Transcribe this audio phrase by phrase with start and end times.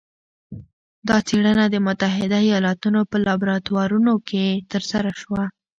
[1.07, 5.43] دا څېړنه د متحده ایالتونو په لابراتورونو کې ترسره شوه.